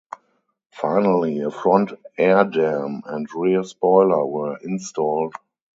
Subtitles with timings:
[0.71, 5.35] Finally, a front air dam and rear spoiler were installed.